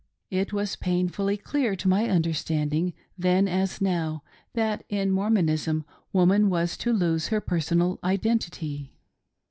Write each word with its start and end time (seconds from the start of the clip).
It 0.31 0.51
was 0.51 0.75
painfully 0.77 1.37
clear 1.37 1.75
to 1.75 1.87
my 1.87 2.09
understanding, 2.09 2.93
then 3.19 3.47
as 3.47 3.81
now, 3.81 4.23
that 4.55 4.83
in 4.89 5.11
Mormonism 5.11 5.85
woman 6.11 6.49
was 6.49 6.75
to 6.77 6.91
lose 6.91 7.27
her 7.27 7.39
personal 7.39 7.99
identity. 8.03 8.93